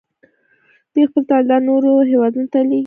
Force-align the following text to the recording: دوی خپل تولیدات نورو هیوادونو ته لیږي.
دوی 0.93 1.03
خپل 1.09 1.23
تولیدات 1.29 1.61
نورو 1.69 1.91
هیوادونو 2.11 2.47
ته 2.53 2.59
لیږي. 2.67 2.79